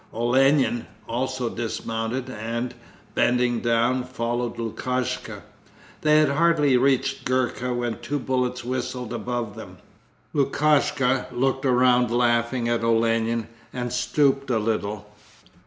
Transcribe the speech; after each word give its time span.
Olenin 0.11 0.87
also 1.07 1.47
dismounted 1.47 2.27
and, 2.27 2.73
bending 3.13 3.59
down, 3.59 4.03
followed 4.03 4.57
Lukashka. 4.57 5.43
They 6.01 6.17
had 6.17 6.29
hardly 6.29 6.75
reached 6.75 7.23
Gurka 7.23 7.71
when 7.71 7.99
two 7.99 8.17
bullets 8.17 8.65
whistled 8.65 9.13
above 9.13 9.55
them. 9.55 9.77
Lukashka 10.33 11.27
looked 11.31 11.67
around 11.67 12.09
laughing 12.09 12.67
at 12.67 12.83
Olenin 12.83 13.47
and 13.71 13.93
stooped 13.93 14.49
a 14.49 14.57
little. 14.57 15.05